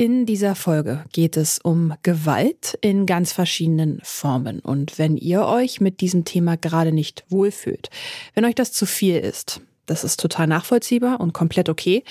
[0.00, 4.60] In dieser Folge geht es um Gewalt in ganz verschiedenen Formen.
[4.60, 7.90] Und wenn ihr euch mit diesem Thema gerade nicht wohlfühlt,
[8.34, 12.04] wenn euch das zu viel ist, das ist total nachvollziehbar und komplett okay,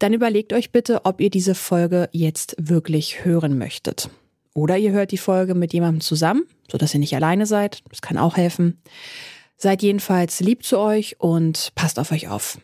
[0.00, 4.10] dann überlegt euch bitte, ob ihr diese Folge jetzt wirklich hören möchtet.
[4.52, 7.84] Oder ihr hört die Folge mit jemandem zusammen, sodass ihr nicht alleine seid.
[7.88, 8.82] Das kann auch helfen.
[9.56, 12.58] Seid jedenfalls lieb zu euch und passt auf euch auf.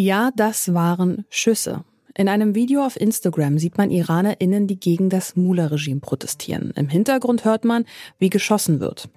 [0.00, 1.82] Ja, das waren Schüsse.
[2.16, 6.72] In einem Video auf Instagram sieht man IranerInnen, die gegen das Mullah-Regime protestieren.
[6.76, 7.84] Im Hintergrund hört man,
[8.16, 9.08] wie geschossen wird.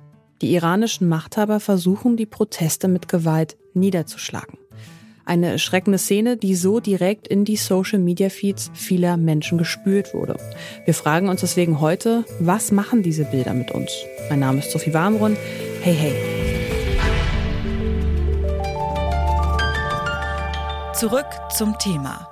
[0.42, 4.58] Die iranischen Machthaber versuchen, die Proteste mit Gewalt niederzuschlagen.
[5.24, 10.38] Eine erschreckende Szene, die so direkt in die Social-Media-Feeds vieler Menschen gespült wurde.
[10.86, 13.92] Wir fragen uns deswegen heute, was machen diese Bilder mit uns?
[14.32, 15.38] Mein Name ist Sophie Warmbrunn.
[15.84, 16.41] Hey, hey.
[21.02, 22.28] Zurück zum Thema.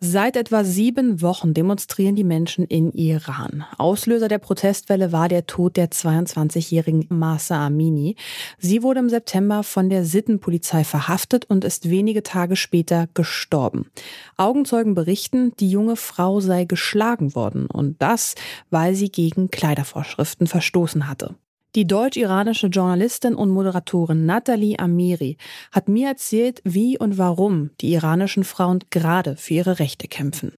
[0.00, 3.66] Seit etwa sieben Wochen demonstrieren die Menschen in Iran.
[3.76, 8.16] Auslöser der Protestwelle war der Tod der 22-jährigen Masa Amini.
[8.56, 13.90] Sie wurde im September von der Sittenpolizei verhaftet und ist wenige Tage später gestorben.
[14.38, 18.36] Augenzeugen berichten, die junge Frau sei geschlagen worden und das,
[18.70, 21.36] weil sie gegen Kleidervorschriften verstoßen hatte.
[21.74, 25.36] Die deutsch-iranische Journalistin und Moderatorin Nathalie Amiri
[25.70, 30.52] hat mir erzählt, wie und warum die iranischen Frauen gerade für ihre Rechte kämpfen.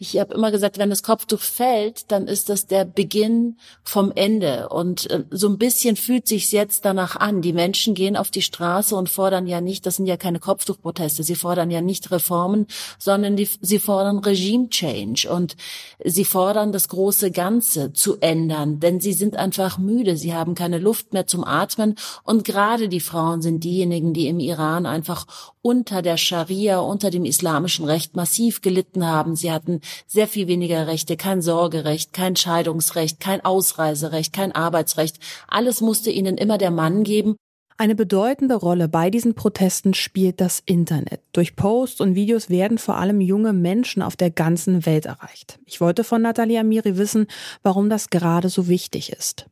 [0.00, 4.68] Ich habe immer gesagt, wenn das Kopftuch fällt, dann ist das der Beginn vom Ende.
[4.68, 7.42] Und äh, so ein bisschen fühlt sich's jetzt danach an.
[7.42, 11.24] Die Menschen gehen auf die Straße und fordern ja nicht, das sind ja keine Kopftuchproteste,
[11.24, 12.68] sie fordern ja nicht Reformen,
[13.00, 15.56] sondern die, sie fordern Regime Change und
[16.04, 20.78] sie fordern das große Ganze zu ändern, denn sie sind einfach müde, sie haben keine
[20.78, 25.26] Luft mehr zum Atmen und gerade die Frauen sind diejenigen, die im Iran einfach
[25.60, 29.36] unter der Scharia, unter dem islamischen Recht massiv gelitten haben.
[29.36, 35.18] Sie hatten sehr viel weniger Rechte, kein Sorgerecht, kein Scheidungsrecht, kein Ausreiserecht, kein Arbeitsrecht.
[35.46, 37.36] Alles musste ihnen immer der Mann geben.
[37.80, 41.20] Eine bedeutende Rolle bei diesen Protesten spielt das Internet.
[41.32, 45.60] Durch Posts und Videos werden vor allem junge Menschen auf der ganzen Welt erreicht.
[45.64, 47.28] Ich wollte von Natalia Amiri wissen,
[47.62, 49.46] warum das gerade so wichtig ist.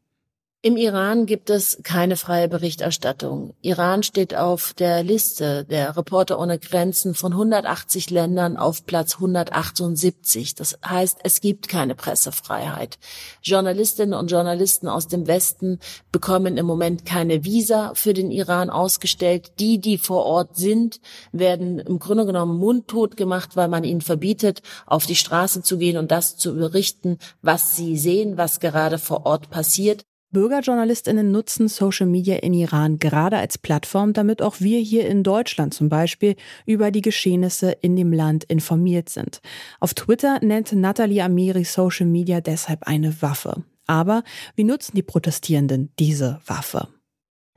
[0.67, 3.55] Im Iran gibt es keine freie Berichterstattung.
[3.63, 10.57] Iran steht auf der Liste der Reporter ohne Grenzen von 180 Ländern auf Platz 178.
[10.57, 12.99] Das heißt, es gibt keine Pressefreiheit.
[13.45, 15.79] Journalistinnen und Journalisten aus dem Westen
[16.11, 19.53] bekommen im Moment keine Visa für den Iran ausgestellt.
[19.61, 21.01] Die, die vor Ort sind,
[21.31, 25.97] werden im Grunde genommen mundtot gemacht, weil man ihnen verbietet, auf die Straße zu gehen
[25.97, 30.05] und das zu berichten, was sie sehen, was gerade vor Ort passiert.
[30.33, 35.73] Bürgerjournalistinnen nutzen Social Media in Iran gerade als Plattform, damit auch wir hier in Deutschland
[35.73, 39.41] zum Beispiel über die Geschehnisse in dem Land informiert sind.
[39.81, 43.65] Auf Twitter nennt Nathalie Amiri Social Media deshalb eine Waffe.
[43.87, 44.25] Aber
[44.57, 46.89] wie nutzen die Protestierenden diese Waffe?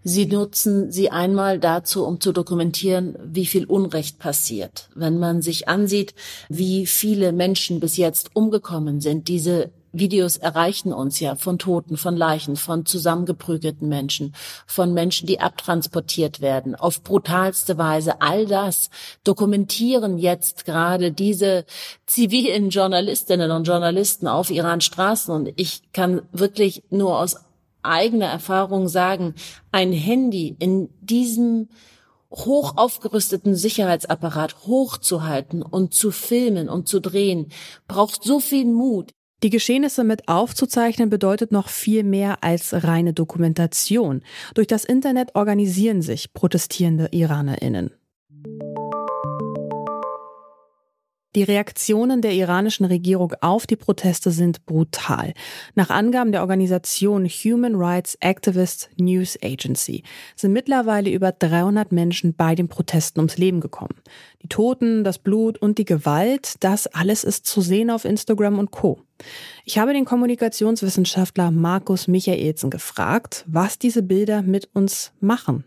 [0.02, 4.90] Sie nutzen sie einmal dazu, um zu dokumentieren, wie viel Unrecht passiert.
[4.96, 6.14] Wenn man sich ansieht,
[6.48, 12.16] wie viele Menschen bis jetzt umgekommen sind, diese Videos erreichen uns ja von Toten, von
[12.16, 14.34] Leichen, von zusammengeprügelten Menschen,
[14.68, 18.22] von Menschen, die abtransportiert werden, auf brutalste Weise.
[18.22, 18.90] All das
[19.24, 21.66] dokumentieren jetzt gerade diese
[22.06, 25.34] zivilen Journalistinnen und Journalisten auf Iran Straßen.
[25.34, 27.38] Und ich kann wirklich nur aus
[27.82, 29.36] eigener Erfahrung sagen,
[29.72, 31.70] ein Handy in diesem
[32.32, 37.52] hoch aufgerüsteten Sicherheitsapparat hochzuhalten und zu filmen und zu drehen,
[37.88, 39.12] braucht so viel Mut.
[39.42, 44.22] Die Geschehnisse mit aufzuzeichnen bedeutet noch viel mehr als reine Dokumentation.
[44.54, 47.92] Durch das Internet organisieren sich protestierende Iranerinnen.
[51.36, 55.34] Die Reaktionen der iranischen Regierung auf die Proteste sind brutal.
[55.76, 60.02] Nach Angaben der Organisation Human Rights Activists News Agency
[60.36, 63.94] sind mittlerweile über 300 Menschen bei den Protesten ums Leben gekommen.
[64.42, 68.72] Die Toten, das Blut und die Gewalt, das alles ist zu sehen auf Instagram und
[68.72, 69.02] Co.
[69.66, 75.64] Ich habe den Kommunikationswissenschaftler Markus Michaelsen gefragt, was diese Bilder mit uns machen.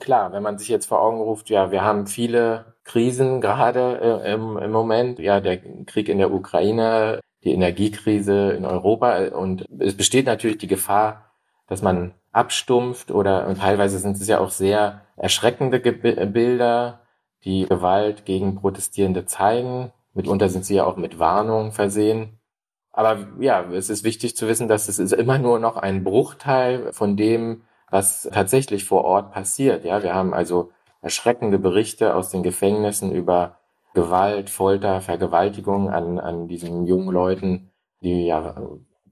[0.00, 4.32] Klar, wenn man sich jetzt vor Augen ruft, ja, wir haben viele Krisen gerade äh,
[4.32, 5.18] im, im Moment.
[5.18, 10.66] Ja, der Krieg in der Ukraine, die Energiekrise in Europa und es besteht natürlich die
[10.66, 11.30] Gefahr,
[11.66, 15.92] dass man abstumpft oder und teilweise sind es ja auch sehr erschreckende Ge
[16.26, 17.00] Bilder,
[17.44, 19.92] die Gewalt gegen Protestierende zeigen.
[20.14, 22.38] Mitunter sind sie ja auch mit Warnungen versehen.
[22.92, 26.92] Aber ja, es ist wichtig zu wissen, dass es ist immer nur noch ein Bruchteil
[26.92, 29.84] von dem, was tatsächlich vor Ort passiert.
[29.84, 30.70] Ja, wir haben also
[31.04, 33.58] erschreckende Berichte aus den Gefängnissen über
[33.92, 37.70] Gewalt, Folter, Vergewaltigung an, an diesen jungen Leuten,
[38.00, 38.56] die ja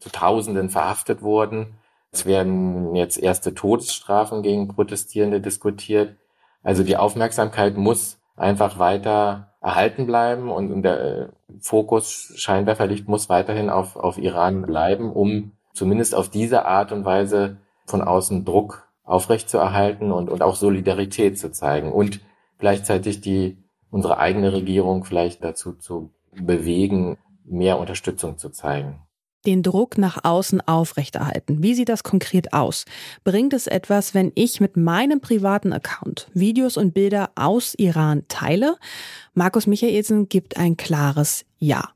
[0.01, 1.75] zu Tausenden verhaftet wurden.
[2.11, 6.17] Es werden jetzt erste Todesstrafen gegen Protestierende diskutiert.
[6.63, 11.29] Also die Aufmerksamkeit muss einfach weiter erhalten bleiben und der äh,
[11.61, 17.59] Fokus Scheinwerferlicht muss weiterhin auf, auf Iran bleiben, um zumindest auf diese Art und Weise
[17.85, 22.21] von außen Druck aufrechtzuerhalten und, und auch Solidarität zu zeigen und
[22.59, 23.59] gleichzeitig die
[23.91, 29.03] unsere eigene Regierung vielleicht dazu zu bewegen, mehr Unterstützung zu zeigen
[29.47, 31.63] den Druck nach außen aufrechterhalten.
[31.63, 32.85] Wie sieht das konkret aus?
[33.25, 38.77] Bringt es etwas, wenn ich mit meinem privaten Account Videos und Bilder aus Iran teile?
[39.35, 41.91] Markus Michaelsen gibt ein klares Ja.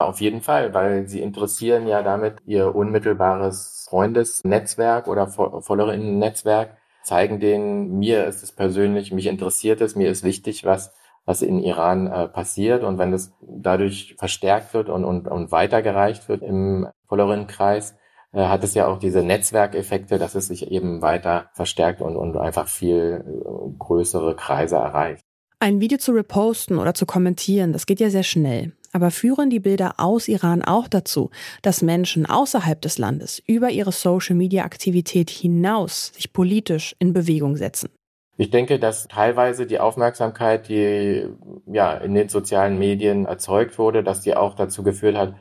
[0.00, 7.98] Auf jeden Fall, weil sie interessieren ja damit ihr unmittelbares Freundesnetzwerk oder Followerinnen-Netzwerk, zeigen denen,
[7.98, 10.92] mir ist es persönlich, mich interessiert es, mir ist wichtig, was
[11.24, 12.82] was in Iran äh, passiert.
[12.82, 17.94] Und wenn das dadurch verstärkt wird und, und, und weitergereicht wird im Followerinnenkreis,
[18.32, 22.36] äh, hat es ja auch diese Netzwerkeffekte, dass es sich eben weiter verstärkt und, und
[22.36, 25.24] einfach viel äh, größere Kreise erreicht.
[25.60, 28.72] Ein Video zu reposten oder zu kommentieren, das geht ja sehr schnell.
[28.92, 31.30] Aber führen die Bilder aus Iran auch dazu,
[31.62, 37.90] dass Menschen außerhalb des Landes über ihre Social-Media-Aktivität hinaus sich politisch in Bewegung setzen?
[38.36, 41.26] Ich denke, dass teilweise die Aufmerksamkeit, die
[41.66, 45.34] ja in den sozialen Medien erzeugt wurde, dass die auch dazu geführt hat,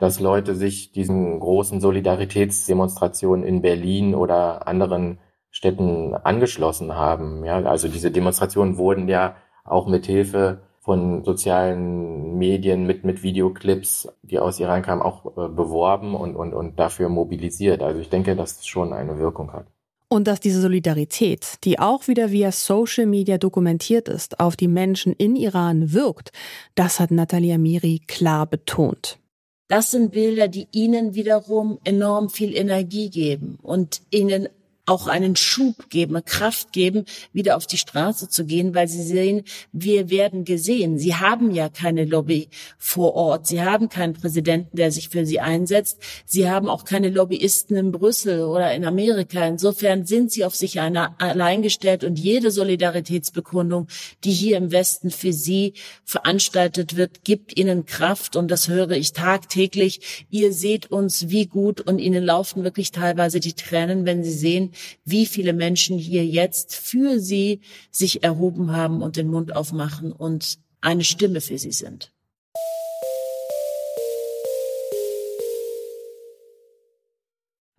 [0.00, 5.18] dass Leute sich diesen großen Solidaritätsdemonstrationen in Berlin oder anderen
[5.50, 7.44] Städten angeschlossen haben.
[7.44, 14.08] Ja, also diese Demonstrationen wurden ja auch mit Hilfe von sozialen Medien mit, mit Videoclips,
[14.22, 17.82] die aus Iran kamen, auch äh, beworben und, und, und dafür mobilisiert.
[17.82, 19.66] Also ich denke, dass es schon eine Wirkung hat.
[20.08, 25.12] Und dass diese Solidarität, die auch wieder via Social Media dokumentiert ist, auf die Menschen
[25.12, 26.30] in Iran wirkt,
[26.76, 29.18] das hat Natalia Miri klar betont.
[29.66, 34.48] Das sind Bilder, die ihnen wiederum enorm viel Energie geben und ihnen
[34.86, 39.42] auch einen Schub geben, Kraft geben, wieder auf die Straße zu gehen, weil sie sehen,
[39.72, 40.98] wir werden gesehen.
[40.98, 42.48] Sie haben ja keine Lobby
[42.78, 43.46] vor Ort.
[43.48, 45.98] Sie haben keinen Präsidenten, der sich für sie einsetzt.
[46.24, 49.44] Sie haben auch keine Lobbyisten in Brüssel oder in Amerika.
[49.46, 53.88] Insofern sind sie auf sich allein gestellt und jede Solidaritätsbekundung,
[54.24, 55.74] die hier im Westen für sie
[56.04, 60.26] veranstaltet wird, gibt ihnen Kraft und das höre ich tagtäglich.
[60.30, 64.72] Ihr seht uns wie gut und ihnen laufen wirklich teilweise die Tränen, wenn sie sehen,
[65.04, 70.58] wie viele Menschen hier jetzt für sie sich erhoben haben und den Mund aufmachen und
[70.80, 72.12] eine Stimme für sie sind.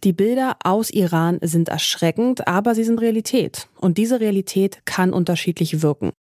[0.03, 3.67] Die Bilder aus Iran sind erschreckend, aber sie sind Realität.
[3.81, 6.11] Und diese Realität kann unterschiedlich wirken.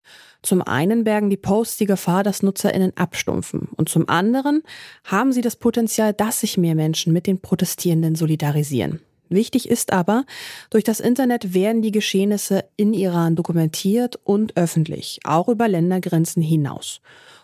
[0.43, 3.69] Zum einen bergen die Posts die Gefahr, dass NutzerInnen abstumpfen.
[3.77, 4.63] Und zum anderen
[5.05, 9.01] haben sie das Potenzial, dass sich mehr Menschen mit den Protestierenden solidarisieren.
[9.29, 10.25] Wichtig ist aber,
[10.71, 17.01] durch das Internet werden die Geschehnisse in Iran dokumentiert und öffentlich, auch über Ländergrenzen hinaus.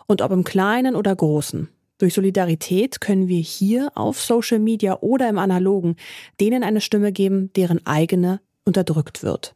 [0.07, 1.69] Und ob im Kleinen oder Großen.
[1.97, 5.95] Durch Solidarität können wir hier auf Social Media oder im Analogen
[6.39, 9.55] denen eine Stimme geben, deren eigene unterdrückt wird.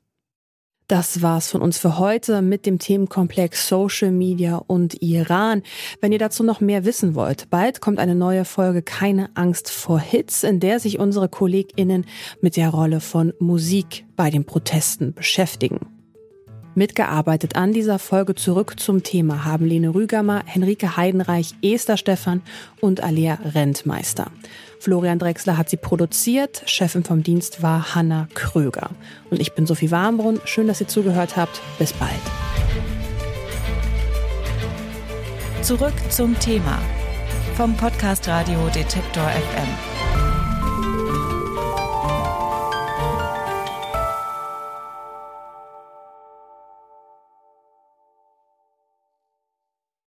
[0.88, 5.64] Das war's von uns für heute mit dem Themenkomplex Social Media und Iran.
[6.00, 10.00] Wenn ihr dazu noch mehr wissen wollt, bald kommt eine neue Folge Keine Angst vor
[10.00, 12.06] Hits, in der sich unsere KollegInnen
[12.40, 15.97] mit der Rolle von Musik bei den Protesten beschäftigen.
[16.78, 22.44] Mitgearbeitet an dieser Folge zurück zum Thema haben Lene Rügamer, Henrike Heidenreich, Esther Stephan
[22.82, 24.28] und Alea Rentmeister.
[24.80, 28.92] Florian Drexler hat sie produziert, Chefin vom Dienst war Hanna Kröger.
[29.32, 30.40] Und ich bin Sophie Warmbrunn.
[30.46, 31.62] Schön, dass ihr zugehört habt.
[31.80, 32.12] Bis bald.
[35.64, 36.80] Zurück zum Thema
[37.56, 39.97] vom Podcast Radio Detektor FM.